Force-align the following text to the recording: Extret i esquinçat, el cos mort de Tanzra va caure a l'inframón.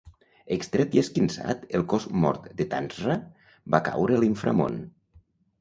Extret 0.53 0.95
i 0.97 1.01
esquinçat, 1.01 1.67
el 1.79 1.85
cos 1.93 2.09
mort 2.23 2.49
de 2.63 2.67
Tanzra 2.73 3.19
va 3.75 3.85
caure 3.91 4.17
a 4.17 4.23
l'inframón. 4.25 4.83